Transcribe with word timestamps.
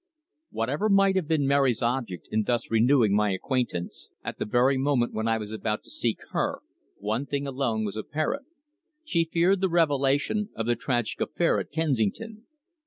Whatever 0.49 0.89
might 0.89 1.15
have 1.15 1.27
been 1.27 1.45
Mary's 1.45 1.83
object 1.83 2.27
in 2.31 2.41
thus 2.41 2.71
renewing 2.71 3.15
my 3.15 3.33
acquaintance 3.33 4.09
at 4.23 4.39
the 4.39 4.45
very 4.45 4.75
moment 4.75 5.13
when 5.13 5.27
I 5.27 5.37
was 5.37 5.51
about 5.51 5.83
to 5.83 5.91
seek 5.91 6.17
her, 6.31 6.61
one 6.97 7.27
thing 7.27 7.45
alone 7.45 7.85
was 7.85 7.97
apparent 7.97 8.47
she 9.05 9.29
feared 9.31 9.61
the 9.61 9.69
revelation 9.69 10.49
of 10.55 10.65
the 10.65 10.75
tragic 10.75 11.21
affair 11.21 11.59
at 11.59 11.69
Kensington. 11.71 12.47